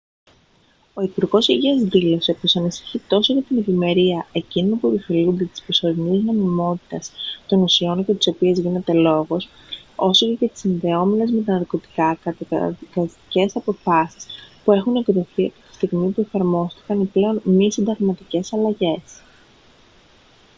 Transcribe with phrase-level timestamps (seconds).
[0.93, 6.23] ο υπουργός υγείας δήλωσε πως ανησυχεί τόσο για την ευημερία εκείνων που επωφελούνται της προσωρινής
[6.23, 7.11] νομιμότητας
[7.47, 9.49] των ουσιών για τις οποίες γίνεται λόγος
[9.95, 14.25] όσο και για τις συνδεόμενες με τα ναρκωτικά καταδικαστικές αποφάσεις
[14.63, 19.23] που έχουν εκδοθεί από τη στιγμή που εφαρμόστηκαν οι πλέον μη συνταγματικές αλλαγές